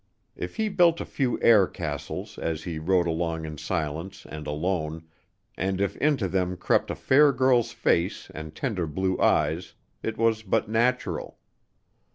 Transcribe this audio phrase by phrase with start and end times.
[0.35, 5.03] If he built a few air castles as he rode along in silence and alone,
[5.55, 10.41] and if into them crept a fair girl's face and tender blue eyes, it was
[10.41, 11.37] but natural.